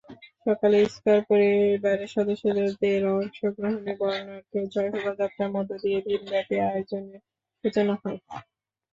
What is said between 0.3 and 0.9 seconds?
সকালে